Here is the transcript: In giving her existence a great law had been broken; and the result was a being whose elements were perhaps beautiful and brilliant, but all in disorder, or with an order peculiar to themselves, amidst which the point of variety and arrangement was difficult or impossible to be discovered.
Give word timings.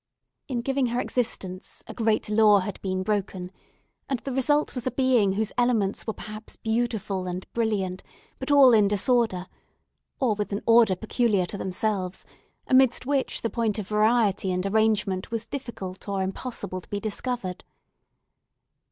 In 0.47 0.61
giving 0.61 0.87
her 0.87 0.99
existence 0.99 1.83
a 1.85 1.93
great 1.93 2.27
law 2.27 2.57
had 2.61 2.81
been 2.81 3.03
broken; 3.03 3.51
and 4.09 4.17
the 4.21 4.31
result 4.33 4.73
was 4.73 4.87
a 4.87 4.89
being 4.91 5.33
whose 5.33 5.51
elements 5.59 6.07
were 6.07 6.13
perhaps 6.13 6.55
beautiful 6.55 7.27
and 7.27 7.45
brilliant, 7.53 8.01
but 8.39 8.49
all 8.49 8.73
in 8.73 8.87
disorder, 8.87 9.45
or 10.19 10.33
with 10.33 10.51
an 10.51 10.63
order 10.65 10.95
peculiar 10.95 11.45
to 11.45 11.57
themselves, 11.59 12.25
amidst 12.65 13.05
which 13.05 13.43
the 13.43 13.49
point 13.51 13.77
of 13.77 13.87
variety 13.87 14.51
and 14.51 14.65
arrangement 14.65 15.29
was 15.29 15.45
difficult 15.45 16.09
or 16.09 16.23
impossible 16.23 16.81
to 16.81 16.89
be 16.89 16.99
discovered. 16.99 17.63